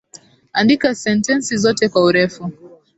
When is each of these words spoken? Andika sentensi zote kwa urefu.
Andika 0.53 0.95
sentensi 0.95 1.57
zote 1.57 1.89
kwa 1.89 2.03
urefu. 2.03 2.51